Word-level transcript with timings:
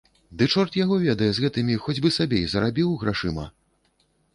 Ды 0.37 0.45
чорт 0.53 0.77
яго 0.83 0.95
ведае 1.03 1.29
з 1.39 1.45
гэтымі, 1.45 1.77
хоць 1.85 1.97
бы 2.07 2.13
сабе 2.19 2.37
і 2.43 2.51
зарабіў, 2.55 2.95
грашыма? 3.05 3.51